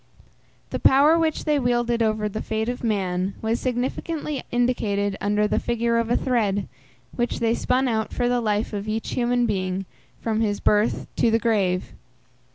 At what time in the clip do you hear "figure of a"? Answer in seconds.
5.59-6.17